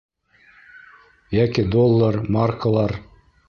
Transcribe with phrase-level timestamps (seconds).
[1.39, 3.01] Йәки доллар-маркалар?